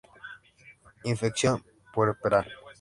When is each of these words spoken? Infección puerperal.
Infección 1.03 1.63
puerperal. 1.93 2.47